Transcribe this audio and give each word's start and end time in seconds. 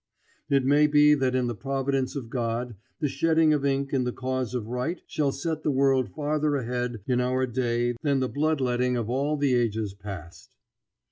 It 0.49 0.65
may 0.65 0.87
be 0.87 1.13
that 1.13 1.35
in 1.35 1.45
the 1.45 1.53
providence 1.53 2.15
of 2.15 2.31
God 2.31 2.73
the 2.99 3.07
shedding 3.07 3.53
of 3.53 3.63
ink 3.63 3.93
in 3.93 4.03
the 4.03 4.11
cause 4.11 4.55
of 4.55 4.65
right 4.65 4.99
shall 5.05 5.31
set 5.31 5.61
the 5.61 5.69
world 5.69 6.09
farther 6.15 6.55
ahead 6.55 7.01
in 7.05 7.21
our 7.21 7.45
day 7.45 7.93
than 8.01 8.19
the 8.19 8.27
blood 8.27 8.59
letting 8.61 8.97
of 8.97 9.11
all 9.11 9.37
the 9.37 9.53
ages 9.53 9.93
past. 9.93 10.49